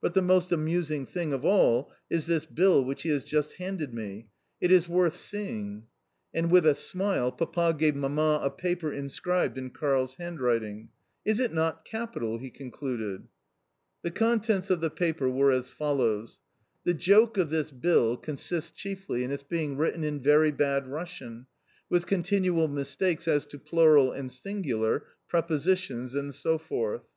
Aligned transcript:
But 0.00 0.14
the 0.14 0.22
most 0.22 0.52
amusing 0.52 1.06
thing 1.06 1.32
of 1.32 1.44
all 1.44 1.92
is 2.08 2.26
this 2.28 2.44
bill 2.46 2.84
which 2.84 3.02
he 3.02 3.08
has 3.08 3.24
just 3.24 3.54
handed 3.54 3.92
me. 3.92 4.28
It 4.60 4.70
is 4.70 4.88
worth 4.88 5.16
seeing," 5.16 5.88
and 6.32 6.52
with 6.52 6.64
a 6.64 6.74
smile 6.76 7.32
Papa 7.32 7.74
gave 7.76 7.96
Mamma 7.96 8.38
a 8.44 8.48
paper 8.48 8.92
inscribed 8.92 9.58
in 9.58 9.70
Karl's 9.70 10.14
handwriting. 10.18 10.90
"Is 11.24 11.40
it 11.40 11.52
not 11.52 11.84
capital?" 11.84 12.38
he 12.38 12.48
concluded. 12.48 13.26
The 14.02 14.12
contents 14.12 14.70
of 14.70 14.80
the 14.80 14.88
paper 14.88 15.28
were 15.28 15.50
as 15.50 15.68
follows: 15.68 16.38
[The 16.84 16.94
joke 16.94 17.36
of 17.36 17.50
this 17.50 17.72
bill 17.72 18.16
consists 18.16 18.70
chiefly 18.70 19.24
in 19.24 19.32
its 19.32 19.42
being 19.42 19.76
written 19.76 20.04
in 20.04 20.20
very 20.20 20.52
bad 20.52 20.86
Russian, 20.86 21.46
with 21.90 22.06
continual 22.06 22.68
mistakes 22.68 23.26
as 23.26 23.44
to 23.46 23.58
plural 23.58 24.12
and 24.12 24.30
singular, 24.30 25.06
prepositions 25.28 26.14
and 26.14 26.32
so 26.32 26.56
forth. 26.56 27.08